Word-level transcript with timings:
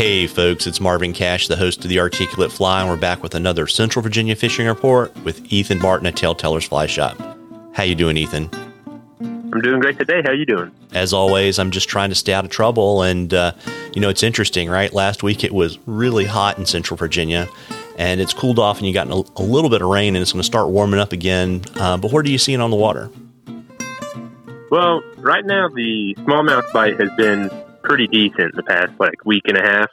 Hey 0.00 0.26
folks, 0.26 0.66
it's 0.66 0.80
Marvin 0.80 1.12
Cash, 1.12 1.48
the 1.48 1.56
host 1.56 1.84
of 1.84 1.90
the 1.90 2.00
Articulate 2.00 2.50
Fly, 2.50 2.80
and 2.80 2.88
we're 2.88 2.96
back 2.96 3.22
with 3.22 3.34
another 3.34 3.66
Central 3.66 4.02
Virginia 4.02 4.34
fishing 4.34 4.66
report 4.66 5.14
with 5.24 5.44
Ethan 5.52 5.78
Martin 5.78 6.06
at 6.06 6.14
TaleTellers 6.14 6.66
Fly 6.68 6.86
Shop. 6.86 7.20
How 7.74 7.82
you 7.82 7.94
doing, 7.94 8.16
Ethan? 8.16 8.48
I'm 9.20 9.60
doing 9.60 9.78
great 9.78 9.98
today. 9.98 10.22
How 10.24 10.32
you 10.32 10.46
doing? 10.46 10.72
As 10.94 11.12
always, 11.12 11.58
I'm 11.58 11.70
just 11.70 11.86
trying 11.90 12.08
to 12.08 12.14
stay 12.14 12.32
out 12.32 12.46
of 12.46 12.50
trouble, 12.50 13.02
and 13.02 13.34
uh, 13.34 13.52
you 13.92 14.00
know 14.00 14.08
it's 14.08 14.22
interesting, 14.22 14.70
right? 14.70 14.90
Last 14.90 15.22
week 15.22 15.44
it 15.44 15.52
was 15.52 15.78
really 15.84 16.24
hot 16.24 16.56
in 16.56 16.64
Central 16.64 16.96
Virginia, 16.96 17.46
and 17.98 18.22
it's 18.22 18.32
cooled 18.32 18.58
off, 18.58 18.78
and 18.78 18.86
you 18.86 18.94
got 18.94 19.08
a, 19.08 19.22
a 19.36 19.44
little 19.44 19.68
bit 19.68 19.82
of 19.82 19.88
rain, 19.90 20.16
and 20.16 20.22
it's 20.22 20.32
going 20.32 20.40
to 20.40 20.46
start 20.46 20.70
warming 20.70 20.98
up 20.98 21.12
again. 21.12 21.60
Uh, 21.74 21.98
but 21.98 22.10
where 22.10 22.22
do 22.22 22.32
you 22.32 22.38
see 22.38 22.54
it 22.54 22.60
on 22.62 22.70
the 22.70 22.76
water? 22.76 23.10
Well, 24.70 25.02
right 25.18 25.44
now 25.44 25.68
the 25.68 26.14
smallmouth 26.20 26.72
bite 26.72 26.98
has 26.98 27.10
been 27.18 27.50
pretty 27.82 28.06
decent 28.06 28.54
the 28.54 28.62
past 28.62 28.92
like 28.98 29.24
week 29.24 29.44
and 29.46 29.58
a 29.58 29.62
half. 29.62 29.90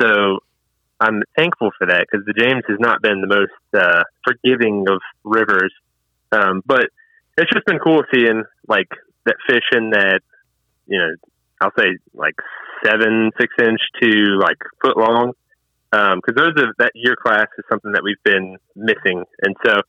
So 0.00 0.38
I'm 1.00 1.22
thankful 1.36 1.70
for 1.78 1.86
that 1.86 2.06
because 2.10 2.24
the 2.26 2.32
James 2.32 2.62
has 2.68 2.78
not 2.80 3.02
been 3.02 3.20
the 3.20 3.26
most 3.26 3.52
uh, 3.74 4.02
forgiving 4.24 4.86
of 4.88 5.00
rivers. 5.24 5.72
Um, 6.32 6.62
but 6.64 6.86
it's 7.38 7.52
just 7.52 7.66
been 7.66 7.78
cool 7.78 8.02
seeing 8.12 8.44
like 8.68 8.88
that 9.24 9.36
fish 9.48 9.64
in 9.72 9.90
that, 9.90 10.20
you 10.86 10.98
know, 10.98 11.14
I'll 11.60 11.72
say 11.78 11.98
like 12.14 12.34
seven, 12.84 13.30
six 13.38 13.52
inch 13.60 13.80
to 14.02 14.38
like 14.40 14.58
foot 14.82 14.96
long. 14.96 15.32
Um, 15.92 16.20
cause 16.20 16.34
those 16.34 16.52
are, 16.58 16.74
that 16.78 16.92
year 16.94 17.16
class 17.16 17.46
is 17.58 17.64
something 17.70 17.92
that 17.92 18.02
we've 18.02 18.22
been 18.24 18.56
missing. 18.74 19.24
And 19.42 19.56
so, 19.64 19.80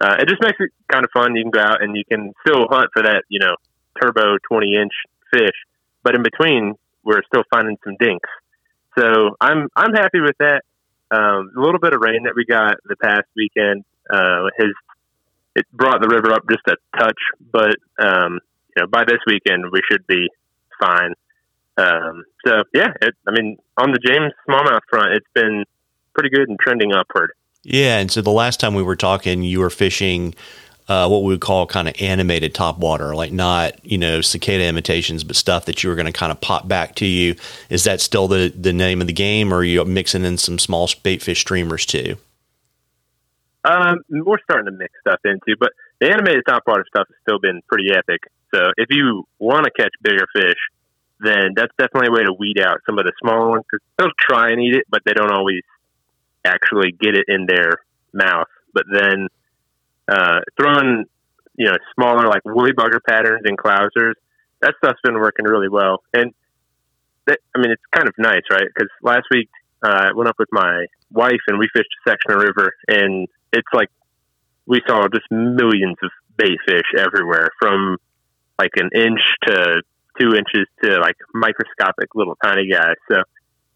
uh, 0.00 0.16
it 0.18 0.28
just 0.28 0.42
makes 0.42 0.58
it 0.60 0.70
kind 0.92 1.04
of 1.04 1.10
fun. 1.12 1.34
You 1.34 1.44
can 1.44 1.50
go 1.50 1.60
out 1.60 1.82
and 1.82 1.96
you 1.96 2.04
can 2.04 2.32
still 2.46 2.66
hunt 2.68 2.90
for 2.92 3.02
that, 3.02 3.22
you 3.28 3.38
know, 3.40 3.56
turbo 4.00 4.36
20 4.48 4.74
inch 4.76 4.92
fish 5.32 5.56
but 6.06 6.14
in 6.14 6.22
between, 6.22 6.74
we're 7.02 7.22
still 7.26 7.42
finding 7.50 7.76
some 7.82 7.96
dinks. 7.98 8.28
So 8.96 9.34
I'm 9.40 9.66
I'm 9.74 9.92
happy 9.92 10.20
with 10.20 10.36
that. 10.38 10.62
Um, 11.10 11.50
a 11.56 11.60
little 11.60 11.80
bit 11.80 11.94
of 11.94 12.00
rain 12.00 12.22
that 12.24 12.34
we 12.36 12.44
got 12.44 12.76
the 12.84 12.94
past 12.94 13.26
weekend 13.34 13.84
uh, 14.08 14.44
has 14.56 14.70
it 15.56 15.66
brought 15.72 16.00
the 16.00 16.08
river 16.08 16.32
up 16.32 16.44
just 16.48 16.62
a 16.68 16.76
touch, 16.96 17.18
but 17.52 17.74
um, 17.98 18.38
you 18.76 18.82
know 18.82 18.86
by 18.86 19.02
this 19.02 19.18
weekend 19.26 19.64
we 19.72 19.80
should 19.90 20.06
be 20.06 20.28
fine. 20.78 21.14
Um, 21.76 22.22
so 22.46 22.62
yeah, 22.72 22.92
it, 23.02 23.14
I 23.26 23.32
mean 23.32 23.58
on 23.76 23.90
the 23.90 23.98
James 23.98 24.32
smallmouth 24.48 24.82
front, 24.88 25.12
it's 25.12 25.26
been 25.34 25.64
pretty 26.14 26.30
good 26.30 26.48
and 26.48 26.56
trending 26.60 26.92
upward. 26.92 27.32
Yeah, 27.64 27.98
and 27.98 28.12
so 28.12 28.22
the 28.22 28.30
last 28.30 28.60
time 28.60 28.74
we 28.74 28.82
were 28.84 28.94
talking, 28.94 29.42
you 29.42 29.58
were 29.58 29.70
fishing 29.70 30.36
uh, 30.88 31.08
what 31.08 31.22
we 31.22 31.28
would 31.28 31.40
call 31.40 31.66
kind 31.66 31.88
of 31.88 31.94
animated 32.00 32.54
top 32.54 32.78
water, 32.78 33.14
like 33.14 33.32
not 33.32 33.84
you 33.84 33.98
know 33.98 34.20
cicada 34.20 34.64
imitations, 34.64 35.24
but 35.24 35.36
stuff 35.36 35.64
that 35.66 35.82
you 35.82 35.90
were 35.90 35.96
going 35.96 36.06
to 36.06 36.12
kind 36.12 36.30
of 36.30 36.40
pop 36.40 36.68
back 36.68 36.94
to 36.96 37.06
you. 37.06 37.34
Is 37.70 37.84
that 37.84 38.00
still 38.00 38.28
the 38.28 38.52
the 38.56 38.72
name 38.72 39.00
of 39.00 39.06
the 39.06 39.12
game, 39.12 39.52
or 39.52 39.58
are 39.58 39.64
you 39.64 39.84
mixing 39.84 40.24
in 40.24 40.38
some 40.38 40.58
small 40.58 40.88
bait 41.02 41.22
fish 41.22 41.40
streamers 41.40 41.86
too? 41.86 42.16
Um, 43.64 44.02
we're 44.08 44.38
starting 44.44 44.66
to 44.66 44.78
mix 44.78 44.92
stuff 45.00 45.18
into, 45.24 45.56
but 45.58 45.72
the 46.00 46.12
animated 46.12 46.44
top 46.46 46.62
water 46.66 46.84
stuff 46.88 47.08
has 47.08 47.16
still 47.22 47.40
been 47.40 47.62
pretty 47.68 47.90
epic. 47.92 48.20
So 48.54 48.70
if 48.76 48.86
you 48.90 49.24
want 49.40 49.64
to 49.64 49.72
catch 49.72 49.90
bigger 50.02 50.26
fish, 50.32 50.58
then 51.18 51.54
that's 51.56 51.72
definitely 51.76 52.08
a 52.08 52.12
way 52.12 52.24
to 52.24 52.32
weed 52.32 52.60
out 52.60 52.78
some 52.86 52.98
of 52.98 53.04
the 53.04 53.12
smaller 53.20 53.48
ones 53.48 53.64
because 53.70 53.84
they'll 53.98 54.10
try 54.20 54.50
and 54.50 54.60
eat 54.60 54.76
it, 54.76 54.84
but 54.88 55.02
they 55.04 55.14
don't 55.14 55.32
always 55.32 55.62
actually 56.44 56.92
get 56.92 57.16
it 57.16 57.24
in 57.26 57.46
their 57.46 57.82
mouth. 58.12 58.46
But 58.72 58.84
then 58.92 59.28
uh, 60.08 60.40
throwing 60.58 61.04
you 61.56 61.66
know 61.66 61.76
smaller 61.94 62.28
like 62.28 62.44
woolly 62.44 62.72
bugger 62.72 63.00
patterns 63.06 63.42
and 63.44 63.58
clousers. 63.58 64.14
That 64.62 64.74
stuff's 64.82 65.00
been 65.02 65.14
working 65.14 65.44
really 65.44 65.68
well, 65.68 66.02
and 66.12 66.32
that, 67.26 67.38
I 67.54 67.58
mean 67.58 67.70
it's 67.70 67.82
kind 67.92 68.08
of 68.08 68.14
nice, 68.18 68.42
right? 68.50 68.66
Because 68.74 68.88
last 69.02 69.24
week 69.30 69.48
uh, 69.84 70.08
I 70.10 70.12
went 70.14 70.28
up 70.28 70.36
with 70.38 70.48
my 70.52 70.86
wife 71.10 71.40
and 71.48 71.58
we 71.58 71.68
fished 71.74 71.90
a 72.06 72.10
section 72.10 72.32
of 72.32 72.42
river, 72.42 72.72
and 72.88 73.28
it's 73.52 73.68
like 73.72 73.88
we 74.66 74.80
saw 74.86 75.06
just 75.08 75.30
millions 75.30 75.96
of 76.02 76.10
bay 76.36 76.56
fish 76.66 76.86
everywhere, 76.98 77.50
from 77.60 77.98
like 78.58 78.72
an 78.76 78.90
inch 78.94 79.20
to 79.46 79.82
two 80.18 80.34
inches 80.34 80.66
to 80.82 80.98
like 80.98 81.16
microscopic 81.34 82.14
little 82.14 82.36
tiny 82.42 82.70
guys. 82.70 82.96
So 83.10 83.22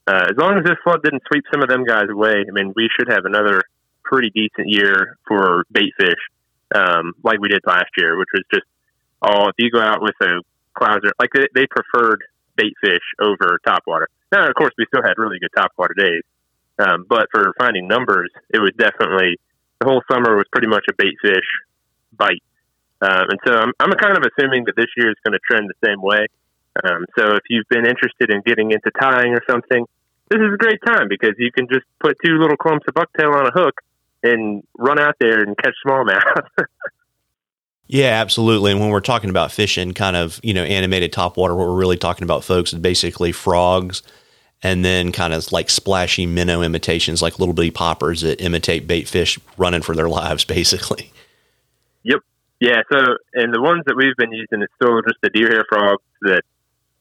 uh, 0.06 0.27
as 0.31 0.37
long 0.37 0.59
as 0.59 0.65
this 0.65 0.77
flood 0.83 1.03
didn't 1.03 1.22
sweep 1.31 1.44
some 1.53 1.62
of 1.62 1.69
them 1.69 1.84
guys 1.84 2.09
away, 2.10 2.44
I 2.49 2.50
mean, 2.53 2.72
we 2.75 2.88
should 2.99 3.09
have 3.09 3.25
another 3.25 3.62
pretty 4.05 4.31
decent 4.31 4.69
year 4.69 5.19
for 5.27 5.65
bait 5.71 5.93
fish, 5.99 6.21
um, 6.75 7.12
like 7.22 7.41
we 7.41 7.49
did 7.49 7.61
last 7.66 7.91
year, 7.97 8.19
which 8.19 8.28
was 8.33 8.44
just 8.53 8.66
oh, 9.22 9.49
if 9.49 9.55
you 9.59 9.71
go 9.71 9.81
out 9.81 10.03
with 10.03 10.15
a 10.22 10.41
clouser, 10.77 11.11
like 11.19 11.31
they, 11.34 11.47
they 11.55 11.66
preferred 11.66 12.25
bait 12.56 12.75
fish 12.83 13.03
over 13.21 13.59
topwater. 13.66 14.06
Now, 14.33 14.49
of 14.49 14.55
course, 14.55 14.72
we 14.78 14.87
still 14.87 15.03
had 15.03 15.15
really 15.16 15.39
good 15.39 15.50
topwater 15.56 15.97
days, 15.97 16.22
um, 16.78 17.05
but 17.09 17.28
for 17.31 17.53
finding 17.59 17.89
numbers, 17.89 18.31
it 18.50 18.59
was 18.59 18.71
definitely 18.78 19.37
the 19.81 19.87
whole 19.87 20.03
summer 20.10 20.37
was 20.37 20.47
pretty 20.53 20.69
much 20.69 20.84
a 20.91 20.94
bait 20.97 21.16
fish 21.22 21.49
bite. 22.16 22.43
Um, 23.03 23.27
and 23.31 23.41
so 23.47 23.53
I'm, 23.55 23.72
I'm 23.81 23.93
kind 23.93 24.16
of 24.16 24.25
assuming 24.28 24.65
that 24.66 24.77
this 24.77 24.93
year 24.97 25.09
is 25.10 25.16
going 25.25 25.33
to 25.33 25.41
trend 25.41 25.71
the 25.71 25.87
same 25.87 26.03
way. 26.03 26.27
Um, 26.84 27.06
so 27.19 27.34
if 27.34 27.43
you've 27.49 27.69
been 27.69 27.87
interested 27.87 28.31
in 28.31 28.43
getting 28.44 28.71
into 28.71 28.91
tying 29.00 29.33
or 29.33 29.43
something, 29.49 29.87
this 30.28 30.39
is 30.39 30.55
a 30.55 30.59
great 30.59 30.78
time 30.87 31.09
because 31.09 31.34
you 31.39 31.50
can 31.50 31.66
just 31.66 31.84
put 31.99 32.16
two 32.25 32.39
little 32.39 32.56
clumps 32.56 32.87
of 32.87 32.94
bucktail 32.94 33.34
on 33.34 33.47
a 33.47 33.50
hook 33.50 33.81
and 34.22 34.62
run 34.78 34.98
out 34.98 35.16
there 35.20 35.41
and 35.41 35.56
catch 35.56 35.75
smallmouth. 35.86 36.47
yeah, 37.86 38.20
absolutely. 38.20 38.72
And 38.72 38.81
when 38.81 38.91
we're 38.91 39.00
talking 39.00 39.31
about 39.31 39.53
fishing, 39.53 39.94
kind 39.94 40.16
of 40.16 40.41
you 40.42 40.54
know 40.54 40.64
animated 40.64 41.12
topwater, 41.12 41.56
what 41.56 41.66
we're 41.66 41.76
really 41.76 41.97
talking 41.97 42.25
about, 42.25 42.44
folks, 42.44 42.72
is 42.72 42.78
basically 42.78 43.32
frogs, 43.32 44.03
and 44.62 44.84
then 44.84 45.12
kind 45.12 45.32
of 45.32 45.50
like 45.53 45.70
splashy 45.70 46.26
minnow 46.26 46.62
imitations, 46.62 47.22
like 47.22 47.38
little 47.38 47.54
bitty 47.54 47.70
poppers 47.70 48.20
that 48.22 48.41
imitate 48.41 48.86
bait 48.86 49.09
fish 49.09 49.38
running 49.56 49.82
for 49.82 49.94
their 49.94 50.09
lives, 50.09 50.44
basically. 50.56 51.12
Yep. 52.04 52.20
Yeah. 52.60 52.82
So, 52.92 52.98
and 53.34 53.54
the 53.54 53.60
ones 53.60 53.82
that 53.86 53.97
we've 53.97 54.16
been 54.16 54.32
using, 54.32 54.62
it's 54.62 54.72
still 54.75 55.00
just 55.03 55.16
the 55.22 55.30
deer 55.30 55.48
hair 55.48 55.64
frogs 55.69 56.03
that 56.22 56.42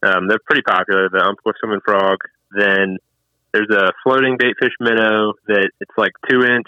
um, 0.04 0.28
they're 0.28 0.40
pretty 0.46 0.62
popular. 0.62 1.10
The 1.10 1.24
umpqua 1.24 1.54
swimming 1.60 1.82
frog. 1.84 2.18
Then 2.52 2.98
there's 3.54 3.70
a 3.70 3.92
floating 4.04 4.38
bait 4.38 4.56
fish 4.60 4.74
minnow 4.80 5.34
that 5.48 5.70
it's 5.80 5.92
like 5.98 6.14
two 6.30 6.44
inch 6.44 6.68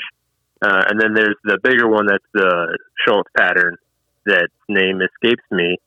uh, 0.62 0.84
and 0.90 1.00
then 1.00 1.14
there's 1.14 1.36
the 1.44 1.58
bigger 1.64 1.88
one 1.88 2.06
that's 2.06 2.24
the 2.34 2.78
Schultz 3.06 3.30
pattern 3.36 3.78
that 4.26 4.50
name 4.70 5.02
escapes 5.02 5.44
me 5.50 5.78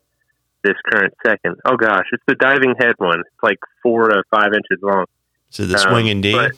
this 0.65 0.75
current 0.91 1.15
second. 1.25 1.57
Oh 1.65 1.77
gosh, 1.77 2.07
it's 2.13 2.23
the 2.27 2.35
diving 2.35 2.75
head 2.79 2.95
one. 2.99 3.21
It's 3.21 3.43
like 3.43 3.59
four 3.83 4.09
to 4.09 4.23
five 4.31 4.53
inches 4.53 4.83
long. 4.83 5.07
So 5.51 5.67
the 5.67 5.79
swinging 5.79 6.19
um, 6.19 6.23
D. 6.23 6.33
But, 6.33 6.53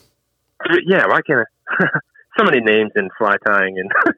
yeah, 0.87 1.07
why 1.07 1.21
can't 1.27 1.47
I? 1.81 1.87
so 2.39 2.45
many 2.45 2.61
names 2.61 2.93
in 2.97 3.11
fly 3.19 3.37
tying 3.47 3.79
and. 3.79 3.91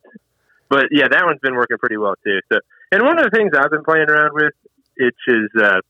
but 0.68 0.86
yeah, 0.92 1.08
that 1.10 1.24
one's 1.24 1.40
been 1.40 1.56
working 1.56 1.78
pretty 1.78 1.96
well 1.96 2.14
too. 2.24 2.38
So, 2.52 2.60
and 2.92 3.02
one 3.02 3.18
of 3.18 3.24
the 3.24 3.36
things 3.36 3.52
I've 3.56 3.70
been 3.70 3.84
playing 3.84 4.08
around 4.08 4.34
with, 4.34 4.52
which 4.98 5.16
is, 5.26 5.50
uh, 5.60 5.80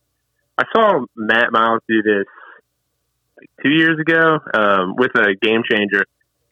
I 0.56 0.64
saw 0.74 1.04
Matt 1.14 1.52
Miles 1.52 1.82
do 1.88 2.02
this 2.02 2.26
like 3.36 3.50
two 3.62 3.70
years 3.70 3.98
ago 4.00 4.38
um, 4.54 4.96
with 4.96 5.14
a 5.16 5.34
game 5.40 5.62
changer 5.68 6.04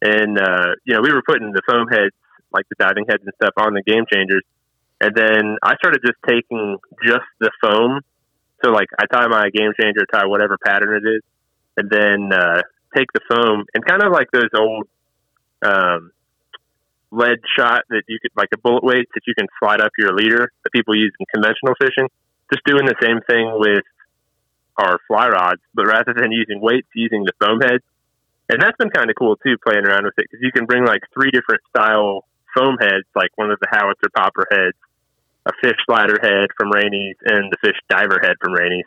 and 0.07 0.39
uh, 0.39 0.79
you 0.85 0.95
know 0.95 1.01
we 1.03 1.13
were 1.13 1.23
putting 1.27 1.53
the 1.53 1.63
foam 1.69 1.89
heads, 1.89 2.15
like 2.53 2.67
the 2.69 2.77
diving 2.79 3.07
heads 3.09 3.23
and 3.25 3.33
stuff, 3.43 3.55
on 3.57 3.75
the 3.75 3.83
game 3.83 4.05
changers, 4.13 4.43
and 5.01 5.15
then 5.15 5.57
I 5.63 5.75
started 5.77 6.01
just 6.05 6.19
taking 6.27 6.79
just 7.05 7.27
the 7.41 7.51
foam. 7.61 8.01
So 8.65 8.71
like 8.71 8.89
I 8.99 9.07
tie 9.07 9.27
my 9.27 9.51
game 9.51 9.73
changer, 9.79 10.07
tie 10.13 10.27
whatever 10.27 10.57
pattern 10.65 10.97
it 10.97 11.09
is, 11.09 11.23
and 11.77 11.91
then 11.91 12.33
uh, 12.33 12.63
take 12.95 13.13
the 13.13 13.21
foam 13.29 13.65
and 13.75 13.85
kind 13.85 14.03
of 14.03 14.13
like 14.13 14.31
those 14.31 14.51
old 14.57 14.87
um, 15.63 16.13
lead 17.11 17.39
shot 17.59 17.83
that 17.91 18.03
you 18.09 18.19
could 18.23 18.31
like 18.37 18.49
a 18.55 18.59
bullet 18.59 18.85
weight 18.85 19.09
that 19.15 19.23
you 19.27 19.35
can 19.35 19.49
slide 19.59 19.81
up 19.81 19.93
your 19.99 20.15
leader 20.15 20.53
that 20.63 20.71
people 20.73 20.95
use 20.97 21.13
in 21.19 21.27
conventional 21.35 21.75
fishing. 21.81 22.09
Just 22.53 22.65
doing 22.65 22.87
the 22.87 22.95
same 23.03 23.21
thing 23.27 23.59
with 23.59 23.83
our 24.77 25.01
fly 25.09 25.29
rods, 25.29 25.61
but 25.75 25.87
rather 25.87 26.15
than 26.15 26.31
using 26.31 26.61
weights, 26.61 26.87
using 26.95 27.25
the 27.25 27.33
foam 27.41 27.61
heads 27.61 27.83
and 28.49 28.63
that's 28.63 28.77
been 28.77 28.91
kind 28.91 29.11
of 29.11 29.17
cool 29.17 29.37
too, 29.37 29.57
playing 29.59 29.85
around 29.85 30.05
with 30.05 30.15
it 30.19 30.27
because 30.31 30.43
you 30.43 30.53
can 30.53 30.67
bring 30.67 30.85
like 30.85 31.03
three 31.13 31.31
different 31.31 31.63
style 31.69 32.25
foam 32.57 32.77
heads, 32.81 33.05
like 33.15 33.31
one 33.37 33.51
of 33.51 33.59
the 33.61 33.69
howitzer 33.71 34.09
popper 34.15 34.47
heads, 34.51 34.77
a 35.47 35.53
fish 35.61 35.77
slider 35.87 36.19
head 36.23 36.49
from 36.57 36.71
Rainy's, 36.71 37.17
and 37.25 37.53
the 37.53 37.57
fish 37.63 37.77
diver 37.89 38.19
head 38.23 38.37
from 38.41 38.53
Rainy's, 38.53 38.87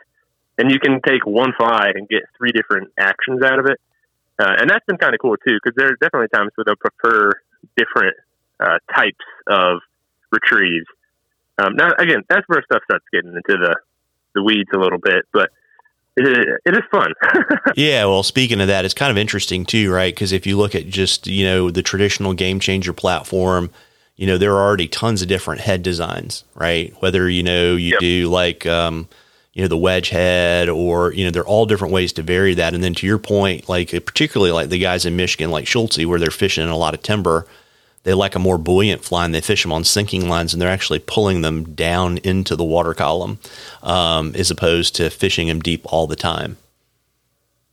and 0.58 0.70
you 0.70 0.78
can 0.78 1.00
take 1.06 1.24
one 1.26 1.52
fly 1.56 1.92
and 1.94 2.08
get 2.08 2.22
three 2.36 2.52
different 2.52 2.92
actions 2.98 3.42
out 3.42 3.58
of 3.58 3.66
it. 3.66 3.80
Uh, 4.38 4.56
and 4.58 4.70
that's 4.70 4.84
been 4.86 4.96
kind 4.96 5.14
of 5.14 5.20
cool 5.20 5.36
too, 5.46 5.58
because 5.62 5.76
there 5.76 5.88
are 5.88 5.96
definitely 6.00 6.28
times 6.28 6.50
where 6.54 6.64
they'll 6.64 6.76
prefer 6.76 7.32
different 7.76 8.16
uh, 8.58 8.78
types 8.94 9.24
of 9.46 9.80
retrieves. 10.32 10.86
Um, 11.58 11.76
now, 11.76 11.90
again, 11.98 12.22
that's 12.28 12.46
where 12.48 12.62
stuff 12.64 12.82
starts 12.84 13.04
getting 13.12 13.34
into 13.36 13.58
the 13.60 13.76
the 14.34 14.42
weeds 14.42 14.70
a 14.72 14.78
little 14.78 14.98
bit, 14.98 15.24
but 15.32 15.50
it, 16.26 16.76
is 16.76 16.84
fun. 16.90 17.12
yeah, 17.76 18.04
well, 18.04 18.22
speaking 18.22 18.60
of 18.60 18.68
that, 18.68 18.84
it's 18.84 18.94
kind 18.94 19.10
of 19.10 19.18
interesting 19.18 19.64
too, 19.64 19.92
right? 19.92 20.14
Because 20.14 20.32
if 20.32 20.46
you 20.46 20.56
look 20.56 20.74
at 20.74 20.88
just 20.88 21.26
you 21.26 21.44
know 21.44 21.70
the 21.70 21.82
traditional 21.82 22.34
game 22.34 22.60
changer 22.60 22.92
platform, 22.92 23.70
you 24.16 24.26
know 24.26 24.38
there 24.38 24.54
are 24.54 24.66
already 24.66 24.88
tons 24.88 25.22
of 25.22 25.28
different 25.28 25.60
head 25.60 25.82
designs, 25.82 26.44
right? 26.54 26.94
Whether 27.00 27.28
you 27.28 27.42
know 27.42 27.76
you 27.76 27.92
yep. 27.92 28.00
do 28.00 28.28
like 28.28 28.66
um, 28.66 29.08
you 29.52 29.62
know 29.62 29.68
the 29.68 29.76
wedge 29.76 30.08
head 30.08 30.68
or 30.68 31.12
you 31.12 31.24
know 31.24 31.30
there 31.30 31.42
are 31.42 31.46
all 31.46 31.66
different 31.66 31.92
ways 31.92 32.12
to 32.14 32.22
vary 32.22 32.54
that 32.54 32.74
and 32.74 32.82
then 32.82 32.94
to 32.94 33.06
your 33.06 33.18
point 33.18 33.68
like 33.68 33.90
particularly 34.06 34.52
like 34.52 34.68
the 34.68 34.78
guys 34.78 35.04
in 35.04 35.16
michigan 35.16 35.50
like 35.50 35.66
Schultz 35.66 35.98
where 35.98 36.18
they're 36.18 36.30
fishing 36.30 36.64
in 36.64 36.70
a 36.70 36.76
lot 36.76 36.94
of 36.94 37.02
timber 37.02 37.46
they 38.04 38.14
like 38.14 38.34
a 38.34 38.38
more 38.38 38.58
buoyant 38.58 39.04
fly 39.04 39.24
and 39.24 39.34
they 39.34 39.40
fish 39.40 39.62
them 39.62 39.72
on 39.72 39.84
sinking 39.84 40.28
lines 40.28 40.52
and 40.52 40.60
they're 40.60 40.68
actually 40.68 40.98
pulling 40.98 41.42
them 41.42 41.74
down 41.74 42.18
into 42.18 42.56
the 42.56 42.64
water 42.64 42.94
column 42.94 43.38
um, 43.82 44.34
as 44.34 44.50
opposed 44.50 44.94
to 44.96 45.10
fishing 45.10 45.48
them 45.48 45.60
deep 45.60 45.82
all 45.92 46.06
the 46.06 46.16
time 46.16 46.56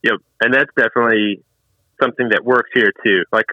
yep 0.02 0.18
and 0.40 0.52
that's 0.52 0.70
definitely 0.76 1.42
something 2.00 2.28
that 2.28 2.44
works 2.44 2.70
here 2.74 2.92
too 3.04 3.24
like 3.32 3.46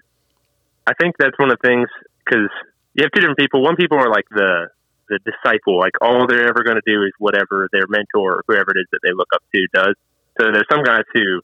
i 0.87 0.93
think 0.93 1.15
that's 1.17 1.37
one 1.39 1.49
of 1.51 1.57
the 1.61 1.67
things 1.67 1.89
because 2.23 2.49
you 2.93 3.03
have 3.03 3.11
two 3.11 3.21
different 3.21 3.37
people 3.37 3.63
one 3.63 3.75
people 3.75 3.97
are 3.97 4.09
like 4.09 4.25
the 4.31 4.67
the 5.09 5.19
disciple. 5.25 5.79
Like 5.79 5.93
all 6.01 6.27
they're 6.27 6.47
ever 6.47 6.63
going 6.63 6.77
to 6.77 6.85
do 6.85 7.03
is 7.03 7.11
whatever 7.19 7.69
their 7.71 7.87
mentor 7.87 8.41
or 8.41 8.43
whoever 8.47 8.71
it 8.75 8.79
is 8.79 8.87
that 8.91 8.99
they 9.03 9.13
look 9.13 9.29
up 9.33 9.43
to 9.53 9.67
does. 9.73 9.95
So 10.39 10.51
there's 10.51 10.67
some 10.71 10.83
guys 10.83 11.03
who 11.13 11.41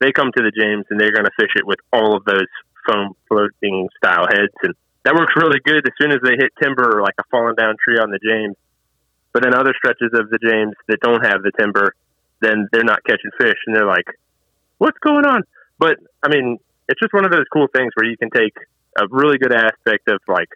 they 0.00 0.12
come 0.12 0.30
to 0.36 0.42
the 0.42 0.52
James 0.52 0.84
and 0.90 1.00
they're 1.00 1.12
going 1.12 1.24
to 1.24 1.36
fish 1.38 1.52
it 1.56 1.66
with 1.66 1.78
all 1.92 2.16
of 2.16 2.24
those 2.24 2.50
foam 2.86 3.14
floating 3.28 3.88
style 3.96 4.26
heads, 4.28 4.54
and 4.62 4.74
that 5.04 5.14
works 5.14 5.34
really 5.36 5.60
good 5.64 5.86
as 5.86 5.92
soon 6.00 6.12
as 6.12 6.20
they 6.22 6.36
hit 6.38 6.52
timber 6.62 6.98
or 6.98 7.02
like 7.02 7.14
a 7.18 7.24
fallen 7.30 7.54
down 7.54 7.76
tree 7.82 7.98
on 7.98 8.10
the 8.10 8.18
James. 8.22 8.56
But 9.32 9.42
then 9.42 9.54
other 9.54 9.74
stretches 9.76 10.10
of 10.12 10.28
the 10.30 10.38
James 10.38 10.74
that 10.88 11.00
don't 11.00 11.24
have 11.24 11.42
the 11.42 11.52
timber, 11.58 11.94
then 12.40 12.68
they're 12.72 12.84
not 12.84 13.02
catching 13.04 13.30
fish, 13.40 13.58
and 13.66 13.74
they're 13.74 13.86
like, 13.86 14.06
"What's 14.78 14.98
going 14.98 15.26
on?" 15.26 15.42
But 15.78 15.98
I 16.22 16.28
mean, 16.28 16.58
it's 16.88 17.00
just 17.00 17.12
one 17.12 17.24
of 17.24 17.32
those 17.32 17.46
cool 17.52 17.68
things 17.74 17.92
where 17.94 18.08
you 18.08 18.16
can 18.16 18.30
take 18.30 18.54
a 18.98 19.06
really 19.10 19.38
good 19.38 19.54
aspect 19.54 20.08
of 20.08 20.20
like 20.28 20.48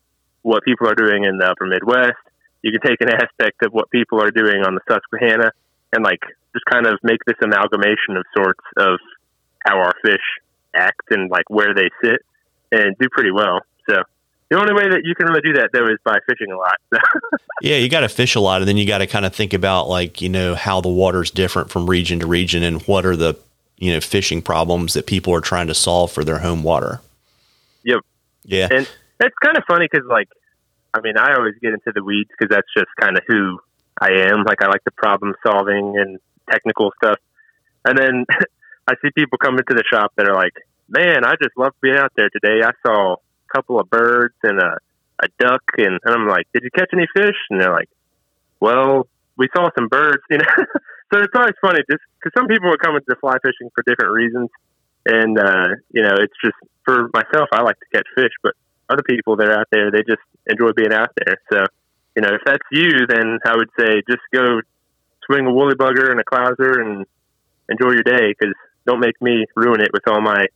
what 0.43 0.62
people 0.62 0.88
are 0.88 0.94
doing 0.94 1.25
in 1.25 1.38
the 1.38 1.46
upper 1.46 1.67
Midwest. 1.67 2.20
You 2.62 2.72
can 2.72 2.81
take 2.81 3.00
an 3.00 3.11
aspect 3.11 3.64
of 3.64 3.72
what 3.72 3.90
people 3.90 4.22
are 4.22 4.31
doing 4.31 4.62
on 4.62 4.75
the 4.75 4.81
Susquehanna 4.88 5.50
and 5.93 6.05
like 6.05 6.20
just 6.52 6.64
kind 6.67 6.87
of 6.87 6.99
make 7.02 7.25
this 7.26 7.37
amalgamation 7.43 8.17
of 8.17 8.25
sorts 8.37 8.64
of 8.76 8.99
how 9.64 9.79
our 9.79 9.94
fish 10.05 10.22
act 10.76 11.11
and 11.11 11.31
like 11.31 11.49
where 11.49 11.75
they 11.75 11.88
sit 12.02 12.20
and 12.73 12.96
do 12.99 13.08
pretty 13.11 13.31
well. 13.31 13.61
So 13.88 14.02
the 14.50 14.58
only 14.58 14.75
way 14.75 14.88
that 14.88 15.02
you 15.05 15.14
can 15.14 15.26
really 15.26 15.40
do 15.40 15.55
that 15.55 15.70
though 15.73 15.87
is 15.87 15.99
by 16.05 16.19
fishing 16.28 16.52
a 16.52 16.56
lot. 16.56 16.76
yeah, 17.61 17.76
you 17.76 17.88
got 17.88 18.00
to 18.00 18.08
fish 18.08 18.34
a 18.34 18.40
lot, 18.40 18.61
and 18.62 18.69
then 18.69 18.76
you 18.76 18.87
got 18.87 18.99
to 18.99 19.06
kind 19.06 19.25
of 19.25 19.34
think 19.34 19.52
about 19.52 19.88
like 19.88 20.20
you 20.20 20.28
know 20.28 20.55
how 20.55 20.81
the 20.81 20.88
water's 20.88 21.31
different 21.31 21.70
from 21.70 21.88
region 21.88 22.20
to 22.20 22.26
region, 22.26 22.62
and 22.62 22.82
what 22.82 23.05
are 23.06 23.17
the 23.17 23.37
you 23.78 23.93
know 23.93 24.00
fishing 24.00 24.43
problems 24.43 24.94
that 24.94 25.06
people 25.06 25.34
are 25.34 25.40
trying 25.40 25.67
to 25.67 25.75
solve 25.75 26.12
for 26.12 26.25
their 26.25 26.38
home 26.38 26.62
water. 26.62 27.00
Yep. 27.84 28.00
Yeah. 28.44 28.69
And 28.70 28.88
it's 29.20 29.37
kind 29.43 29.56
of 29.56 29.64
funny 29.67 29.88
because, 29.90 30.06
like, 30.08 30.29
I 30.94 31.00
mean, 31.00 31.17
I 31.19 31.34
always 31.34 31.55
get 31.61 31.72
into 31.72 31.93
the 31.94 32.02
weeds 32.02 32.31
because 32.31 32.55
that's 32.55 32.69
just 32.76 32.88
kind 33.00 33.17
of 33.17 33.22
who 33.26 33.58
I 34.00 34.11
am. 34.31 34.44
Like, 34.44 34.62
I 34.62 34.69
like 34.69 34.84
the 34.84 34.93
problem 34.93 35.34
solving 35.44 35.96
and 35.99 36.19
technical 36.50 36.93
stuff. 37.02 37.19
And 37.84 37.99
then 37.99 38.26
I 38.88 38.94
see 39.03 39.11
people 39.15 39.38
come 39.38 39.59
into 39.59 39.75
the 39.75 39.85
shop 39.91 40.12
that 40.17 40.29
are 40.29 40.35
like, 40.35 40.55
man, 40.88 41.25
I 41.25 41.35
just 41.43 41.56
love 41.56 41.73
being 41.81 41.97
out 41.97 42.12
there 42.17 42.31
today. 42.31 42.62
I 42.65 42.71
saw 42.87 43.15
a 43.15 43.53
couple 43.53 43.81
of 43.81 43.91
birds 43.91 44.35
and 44.43 44.61
a, 44.61 44.79
a 45.23 45.29
duck. 45.38 45.62
And, 45.79 45.99
and 46.05 46.15
I'm 46.15 46.29
like, 46.29 46.47
did 46.53 46.62
you 46.62 46.71
catch 46.71 46.91
any 46.93 47.06
fish? 47.15 47.37
And 47.50 47.61
they're 47.61 47.73
like, 47.73 47.91
well, 48.61 49.09
we 49.37 49.49
saw 49.55 49.69
some 49.77 49.88
birds, 49.88 50.23
you 50.31 50.38
know? 50.38 50.44
so 51.12 51.21
it's 51.21 51.35
always 51.35 51.55
funny 51.61 51.81
just 51.91 52.03
because 52.19 52.33
some 52.37 52.49
people 52.49 52.73
are 52.73 52.79
coming 52.79 53.00
to 53.09 53.17
fly 53.17 53.37
fishing 53.43 53.71
for 53.75 53.83
different 53.87 54.12
reasons. 54.12 54.50
And, 55.05 55.39
uh, 55.39 55.69
you 55.91 56.03
know, 56.03 56.15
it's 56.19 56.35
just 56.43 56.56
for 56.85 57.11
myself, 57.15 57.49
I 57.53 57.62
like 57.62 57.79
to 57.79 57.87
catch 57.93 58.06
fish, 58.15 58.32
but 58.43 58.55
other 58.89 59.03
people 59.03 59.37
that 59.37 59.49
are 59.49 59.61
out 59.61 59.69
there, 59.71 59.91
they 59.91 60.03
just 60.06 60.23
enjoy 60.47 60.71
being 60.77 60.93
out 60.93 61.11
there. 61.17 61.37
So, 61.53 61.65
you 62.17 62.23
know, 62.23 62.35
if 62.35 62.43
that's 62.44 62.65
you, 62.73 63.06
then 63.09 63.39
I 63.44 63.56
would 63.56 63.71
say 63.79 64.03
just 64.09 64.23
go 64.32 64.61
swing 65.27 65.47
a 65.47 65.53
woolly 65.53 65.75
bugger 65.75 66.11
and 66.11 66.21
a 66.21 66.25
clouser 66.25 66.81
and 66.81 67.06
enjoy 67.69 67.93
your 67.93 68.03
day 68.03 68.35
because 68.39 68.55
don't 68.87 69.00
make 69.00 69.21
me 69.21 69.47
ruin 69.55 69.81
it 69.81 69.91
with 69.93 70.06
all 70.09 70.21
my 70.21 70.47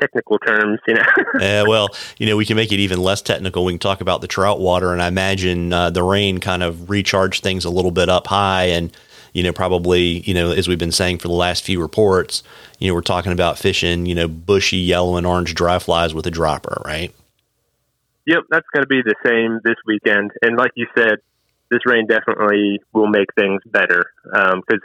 technical 0.00 0.38
terms, 0.38 0.80
you 0.88 0.94
know. 0.94 1.02
yeah, 1.40 1.62
well, 1.62 1.88
you 2.18 2.26
know, 2.26 2.36
we 2.36 2.46
can 2.46 2.56
make 2.56 2.72
it 2.72 2.78
even 2.78 3.00
less 3.02 3.22
technical. 3.22 3.64
We 3.64 3.72
can 3.72 3.78
talk 3.78 4.00
about 4.00 4.20
the 4.20 4.26
trout 4.26 4.60
water, 4.60 4.92
and 4.92 5.02
I 5.02 5.08
imagine 5.08 5.72
uh, 5.72 5.90
the 5.90 6.02
rain 6.02 6.38
kind 6.38 6.62
of 6.62 6.88
recharged 6.88 7.42
things 7.42 7.64
a 7.64 7.70
little 7.70 7.90
bit 7.90 8.08
up 8.08 8.26
high, 8.26 8.64
and 8.64 8.90
you 9.32 9.42
know, 9.42 9.52
probably, 9.52 10.20
you 10.20 10.34
know, 10.34 10.50
as 10.50 10.66
we've 10.66 10.78
been 10.78 10.92
saying 10.92 11.18
for 11.18 11.28
the 11.28 11.34
last 11.34 11.62
few 11.62 11.80
reports, 11.80 12.42
you 12.78 12.88
know, 12.88 12.94
we're 12.94 13.00
talking 13.00 13.32
about 13.32 13.58
fishing, 13.58 14.06
you 14.06 14.14
know, 14.14 14.26
bushy 14.26 14.78
yellow 14.78 15.16
and 15.16 15.26
orange 15.26 15.54
dry 15.54 15.78
flies 15.78 16.14
with 16.14 16.26
a 16.26 16.30
dropper, 16.30 16.82
right? 16.84 17.14
Yep, 18.26 18.44
that's 18.50 18.66
going 18.72 18.82
to 18.82 18.88
be 18.88 19.02
the 19.02 19.14
same 19.24 19.60
this 19.64 19.76
weekend. 19.86 20.32
And 20.42 20.56
like 20.56 20.72
you 20.74 20.86
said, 20.96 21.18
this 21.70 21.80
rain 21.86 22.06
definitely 22.06 22.80
will 22.92 23.06
make 23.06 23.32
things 23.34 23.62
better. 23.66 24.04
Because, 24.24 24.52
um, 24.52 24.80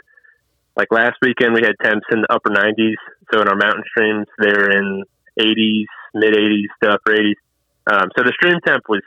like 0.76 0.88
last 0.90 1.16
weekend, 1.22 1.54
we 1.54 1.62
had 1.62 1.74
temps 1.82 2.06
in 2.12 2.20
the 2.20 2.32
upper 2.32 2.50
90s. 2.50 3.00
So 3.32 3.40
in 3.40 3.48
our 3.48 3.56
mountain 3.56 3.84
streams, 3.88 4.26
they're 4.38 4.70
in 4.70 5.04
80s, 5.40 5.86
mid 6.14 6.34
80s 6.34 6.70
to 6.82 6.90
upper 6.90 7.12
80s. 7.12 7.40
Um, 7.90 8.08
so 8.16 8.24
the 8.24 8.32
stream 8.34 8.58
temp 8.66 8.84
was 8.88 9.02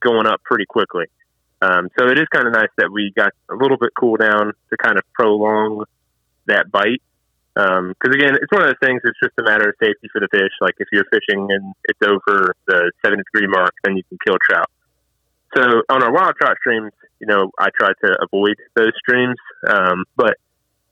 going 0.00 0.26
up 0.26 0.42
pretty 0.44 0.66
quickly. 0.66 1.06
Um, 1.62 1.88
so 1.98 2.06
it 2.08 2.18
is 2.18 2.26
kind 2.32 2.46
of 2.46 2.54
nice 2.54 2.70
that 2.78 2.90
we 2.90 3.12
got 3.14 3.32
a 3.50 3.54
little 3.54 3.76
bit 3.76 3.90
cool 3.98 4.16
down 4.16 4.52
to 4.70 4.76
kind 4.82 4.96
of 4.96 5.04
prolong 5.12 5.84
that 6.46 6.70
bite. 6.70 7.02
Because 7.54 7.78
um, 7.78 8.12
again, 8.14 8.38
it's 8.40 8.50
one 8.50 8.62
of 8.62 8.68
those 8.68 8.80
things. 8.82 9.02
It's 9.04 9.18
just 9.22 9.34
a 9.38 9.42
matter 9.42 9.68
of 9.68 9.74
safety 9.82 10.08
for 10.12 10.20
the 10.20 10.28
fish. 10.32 10.52
Like 10.60 10.74
if 10.78 10.88
you're 10.92 11.04
fishing 11.12 11.48
and 11.50 11.74
it's 11.84 12.00
over 12.00 12.54
the 12.66 12.92
seven 13.04 13.18
degree 13.18 13.48
mark, 13.48 13.74
then 13.84 13.96
you 13.96 14.04
can 14.08 14.16
kill 14.24 14.36
trout. 14.48 14.70
So 15.54 15.82
on 15.90 16.02
our 16.02 16.12
wild 16.12 16.34
trout 16.40 16.56
streams, 16.60 16.92
you 17.18 17.26
know, 17.26 17.50
I 17.58 17.68
try 17.76 17.90
to 18.04 18.18
avoid 18.22 18.54
those 18.76 18.92
streams. 18.96 19.36
Um, 19.68 20.04
but 20.16 20.38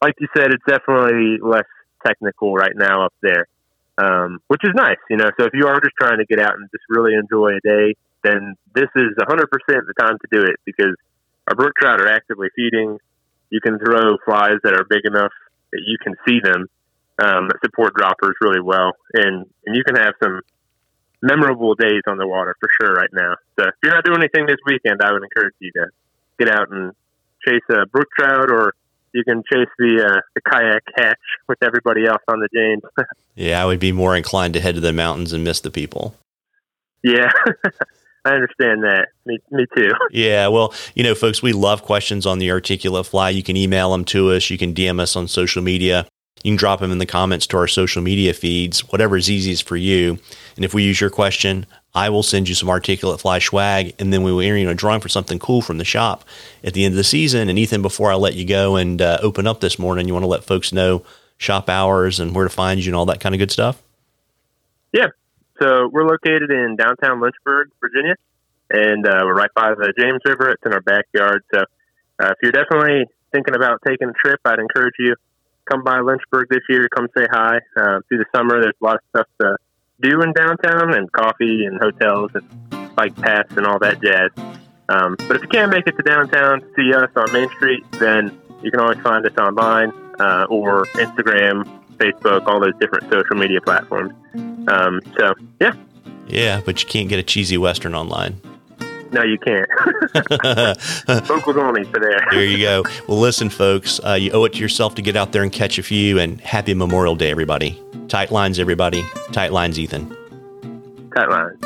like 0.02 0.14
you 0.20 0.28
said, 0.36 0.52
it's 0.52 0.64
definitely 0.66 1.38
less 1.42 1.66
technical 2.06 2.54
right 2.54 2.74
now 2.74 3.06
up 3.06 3.14
there, 3.22 3.46
um, 3.98 4.40
which 4.48 4.62
is 4.64 4.70
nice. 4.74 4.98
You 5.10 5.16
know, 5.16 5.30
so 5.38 5.46
if 5.46 5.54
you 5.54 5.66
are 5.66 5.80
just 5.80 5.94
trying 6.00 6.18
to 6.18 6.26
get 6.26 6.40
out 6.40 6.54
and 6.54 6.68
just 6.70 6.84
really 6.88 7.14
enjoy 7.14 7.56
a 7.56 7.60
day, 7.60 7.94
then 8.22 8.54
this 8.74 8.88
is 8.96 9.14
100% 9.18 9.28
the 9.28 9.94
time 9.98 10.18
to 10.18 10.28
do 10.30 10.44
it 10.44 10.56
because 10.64 10.94
our 11.48 11.56
brook 11.56 11.72
trout 11.78 12.00
are 12.00 12.08
actively 12.08 12.48
feeding. 12.54 12.98
You 13.50 13.60
can 13.60 13.78
throw 13.78 14.18
flies 14.24 14.58
that 14.64 14.74
are 14.74 14.84
big 14.88 15.04
enough 15.04 15.32
that 15.72 15.82
you 15.86 15.96
can 16.02 16.14
see 16.26 16.40
them 16.42 16.66
um, 17.18 17.48
that 17.48 17.58
support 17.64 17.94
droppers 17.94 18.36
really 18.40 18.60
well, 18.60 18.92
and 19.14 19.46
and 19.66 19.76
you 19.76 19.82
can 19.84 19.96
have 19.96 20.14
some 20.22 20.40
memorable 21.20 21.74
days 21.74 22.02
on 22.06 22.16
the 22.16 22.26
water 22.26 22.54
for 22.60 22.68
sure 22.80 22.94
right 22.94 23.10
now. 23.12 23.34
So 23.58 23.66
if 23.66 23.74
you're 23.82 23.94
not 23.94 24.04
doing 24.04 24.18
anything 24.18 24.46
this 24.46 24.60
weekend, 24.64 25.02
I 25.02 25.12
would 25.12 25.22
encourage 25.22 25.54
you 25.58 25.72
to 25.72 25.86
get 26.38 26.48
out 26.48 26.70
and 26.70 26.92
chase 27.44 27.64
a 27.70 27.86
brook 27.86 28.08
trout, 28.16 28.50
or 28.50 28.74
you 29.12 29.24
can 29.24 29.42
chase 29.50 29.68
the 29.78 30.04
uh, 30.04 30.20
the 30.34 30.40
kayak 30.40 30.82
hatch 30.96 31.18
with 31.48 31.62
everybody 31.62 32.06
else 32.06 32.22
on 32.28 32.40
the 32.40 32.48
James. 32.54 32.82
yeah, 33.34 33.62
I 33.62 33.66
would 33.66 33.80
be 33.80 33.92
more 33.92 34.16
inclined 34.16 34.54
to 34.54 34.60
head 34.60 34.74
to 34.74 34.80
the 34.80 34.92
mountains 34.92 35.32
and 35.32 35.44
miss 35.44 35.60
the 35.60 35.70
people. 35.70 36.14
Yeah. 37.02 37.30
I 38.24 38.32
understand 38.32 38.82
that. 38.82 39.08
Me, 39.24 39.38
me 39.50 39.66
too. 39.76 39.92
Yeah. 40.10 40.48
Well, 40.48 40.74
you 40.94 41.02
know, 41.02 41.14
folks, 41.14 41.42
we 41.42 41.52
love 41.52 41.82
questions 41.82 42.26
on 42.26 42.38
the 42.38 42.50
articulate 42.50 43.06
fly. 43.06 43.30
You 43.30 43.42
can 43.42 43.56
email 43.56 43.92
them 43.92 44.04
to 44.06 44.32
us. 44.32 44.50
You 44.50 44.58
can 44.58 44.74
DM 44.74 45.00
us 45.00 45.16
on 45.16 45.28
social 45.28 45.62
media. 45.62 46.06
You 46.42 46.52
can 46.52 46.56
drop 46.56 46.80
them 46.80 46.92
in 46.92 46.98
the 46.98 47.06
comments 47.06 47.46
to 47.48 47.56
our 47.56 47.66
social 47.66 48.02
media 48.02 48.32
feeds, 48.32 48.80
whatever 48.90 49.16
is 49.16 49.30
easiest 49.30 49.66
for 49.66 49.76
you. 49.76 50.18
And 50.56 50.64
if 50.64 50.74
we 50.74 50.82
use 50.82 51.00
your 51.00 51.10
question, 51.10 51.66
I 51.94 52.10
will 52.10 52.22
send 52.22 52.48
you 52.48 52.54
some 52.54 52.68
articulate 52.68 53.20
fly 53.20 53.38
swag, 53.38 53.94
and 53.98 54.12
then 54.12 54.22
we 54.22 54.32
will 54.32 54.40
enter 54.40 54.56
you 54.56 54.66
know 54.66 54.74
drawing 54.74 55.00
for 55.00 55.08
something 55.08 55.38
cool 55.38 55.62
from 55.62 55.78
the 55.78 55.84
shop 55.84 56.24
at 56.62 56.74
the 56.74 56.84
end 56.84 56.92
of 56.92 56.96
the 56.96 57.04
season. 57.04 57.48
And 57.48 57.58
Ethan, 57.58 57.82
before 57.82 58.12
I 58.12 58.14
let 58.14 58.34
you 58.34 58.44
go 58.44 58.76
and 58.76 59.00
uh, 59.00 59.18
open 59.22 59.46
up 59.46 59.60
this 59.60 59.78
morning, 59.78 60.06
you 60.06 60.14
want 60.14 60.24
to 60.24 60.28
let 60.28 60.44
folks 60.44 60.72
know 60.72 61.02
shop 61.38 61.68
hours 61.68 62.20
and 62.20 62.34
where 62.34 62.44
to 62.44 62.50
find 62.50 62.84
you 62.84 62.90
and 62.90 62.96
all 62.96 63.06
that 63.06 63.20
kind 63.20 63.34
of 63.34 63.38
good 63.38 63.50
stuff. 63.50 63.82
Yeah, 64.92 65.08
so 65.60 65.88
we're 65.88 66.06
located 66.06 66.50
in 66.50 66.76
downtown 66.76 67.20
Lynchburg, 67.20 67.70
Virginia, 67.80 68.14
and 68.70 69.06
uh, 69.06 69.22
we're 69.24 69.34
right 69.34 69.50
by 69.54 69.70
the 69.70 69.92
James 69.98 70.20
River. 70.24 70.50
It's 70.50 70.62
in 70.64 70.72
our 70.72 70.80
backyard. 70.80 71.42
So 71.52 71.60
uh, 72.20 72.30
if 72.30 72.36
you're 72.42 72.52
definitely 72.52 73.06
thinking 73.32 73.54
about 73.54 73.80
taking 73.86 74.08
a 74.08 74.12
trip, 74.12 74.40
I'd 74.44 74.58
encourage 74.58 74.94
you 74.98 75.14
come 75.68 75.82
by 75.82 76.00
Lynchburg 76.00 76.48
this 76.50 76.62
year. 76.68 76.88
Come 76.94 77.08
say 77.16 77.26
hi. 77.30 77.58
Uh, 77.76 78.00
through 78.08 78.18
the 78.18 78.24
summer, 78.34 78.60
there's 78.60 78.74
a 78.80 78.84
lot 78.84 78.96
of 78.96 79.00
stuff 79.10 79.26
to 79.40 79.56
do 80.00 80.22
in 80.22 80.32
downtown, 80.32 80.94
and 80.94 81.10
coffee 81.12 81.64
and 81.64 81.78
hotels 81.80 82.30
and 82.34 82.94
bike 82.94 83.16
paths 83.16 83.56
and 83.56 83.66
all 83.66 83.78
that 83.78 84.00
jazz. 84.02 84.30
Um, 84.88 85.16
but 85.26 85.36
if 85.36 85.42
you 85.42 85.48
can't 85.48 85.70
make 85.70 85.86
it 85.86 85.96
to 85.96 86.02
downtown 86.02 86.60
to 86.60 86.66
see 86.74 86.94
us 86.94 87.10
on 87.14 87.32
Main 87.32 87.48
Street, 87.50 87.84
then 87.92 88.36
you 88.62 88.70
can 88.70 88.80
always 88.80 88.98
find 89.00 89.24
us 89.26 89.36
online 89.36 89.92
uh, 90.18 90.46
or 90.48 90.84
Instagram, 90.94 91.64
Facebook, 91.96 92.46
all 92.46 92.60
those 92.60 92.74
different 92.80 93.10
social 93.10 93.36
media 93.36 93.60
platforms. 93.60 94.12
Um, 94.68 95.00
so, 95.16 95.34
yeah. 95.60 95.74
Yeah, 96.26 96.60
but 96.64 96.82
you 96.82 96.88
can't 96.88 97.08
get 97.08 97.18
a 97.18 97.22
cheesy 97.22 97.58
Western 97.58 97.94
online. 97.94 98.40
No, 99.12 99.22
you 99.22 99.38
can't. 99.38 99.68
Locals 101.28 101.56
only 101.56 101.84
for 101.84 102.00
there. 102.00 102.26
there 102.30 102.44
you 102.44 102.58
go. 102.58 102.82
Well, 103.06 103.18
listen, 103.18 103.48
folks, 103.48 104.00
uh, 104.04 104.14
you 104.14 104.30
owe 104.32 104.44
it 104.44 104.52
to 104.54 104.58
yourself 104.58 104.94
to 104.96 105.02
get 105.02 105.16
out 105.16 105.32
there 105.32 105.42
and 105.42 105.52
catch 105.52 105.78
a 105.78 105.82
few. 105.82 106.18
And 106.18 106.40
happy 106.40 106.74
Memorial 106.74 107.14
Day, 107.16 107.30
everybody. 107.30 107.82
Tight 108.08 108.30
lines, 108.30 108.58
everybody. 108.58 109.04
Tight 109.32 109.52
lines, 109.52 109.78
Ethan. 109.78 110.14
Tight 111.14 111.30
lines. 111.30 111.58